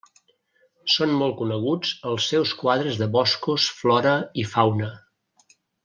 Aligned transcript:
Són 0.93 1.13
molt 1.17 1.35
coneguts 1.41 1.91
els 2.13 2.31
seus 2.33 2.55
quadres 2.63 2.97
de 3.03 3.09
boscos, 3.19 3.69
flora 3.83 4.15
i 4.45 4.51
fauna. 4.57 4.91